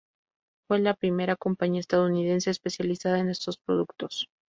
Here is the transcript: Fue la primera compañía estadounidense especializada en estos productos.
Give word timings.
Fue 0.67 0.79
la 0.79 0.95
primera 0.95 1.35
compañía 1.35 1.79
estadounidense 1.79 2.49
especializada 2.49 3.19
en 3.19 3.29
estos 3.29 3.59
productos. 3.59 4.31